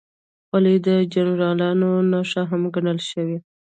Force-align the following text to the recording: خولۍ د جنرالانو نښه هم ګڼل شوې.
خولۍ 0.47 0.77
د 0.87 0.89
جنرالانو 1.13 1.89
نښه 2.11 2.41
هم 2.51 2.61
ګڼل 2.73 2.99
شوې. 3.09 3.37